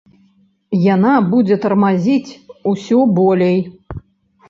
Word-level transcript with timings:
Яна 0.93 1.11
будзе 1.35 1.55
тармазіць 1.67 2.37
усё 2.75 2.99
болей. 3.23 3.57